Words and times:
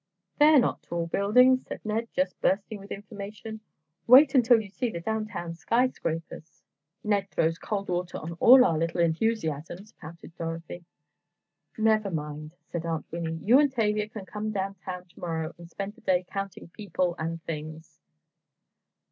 "They're 0.39 0.57
not 0.57 0.81
tall 0.81 1.05
buildings," 1.05 1.63
said 1.67 1.81
Ned, 1.85 2.07
just 2.11 2.41
bursting 2.41 2.79
with 2.79 2.89
information. 2.91 3.59
"Wait 4.07 4.33
until 4.33 4.59
you 4.59 4.67
see 4.67 4.89
the 4.89 4.99
downtown 4.99 5.53
skyscrapers!" 5.53 6.63
"Ned 7.03 7.29
throws 7.29 7.59
cold 7.59 7.87
water 7.87 8.17
on 8.17 8.31
all 8.39 8.65
our 8.65 8.79
little 8.79 8.99
enthusiasms," 9.01 9.93
pouted 9.93 10.35
Dorothy. 10.35 10.85
"Never 11.77 12.09
mind," 12.09 12.55
said 12.71 12.83
Aunt 12.83 13.05
Winnie, 13.11 13.41
"you 13.43 13.59
and 13.59 13.71
Tavia 13.71 14.09
can 14.09 14.25
come 14.25 14.49
down 14.51 14.73
town 14.83 15.05
to 15.05 15.19
morrow 15.19 15.53
and 15.59 15.69
spend 15.69 15.93
the 15.93 16.01
day 16.01 16.25
counting 16.27 16.69
people 16.69 17.13
and 17.19 17.43
things." 17.43 17.99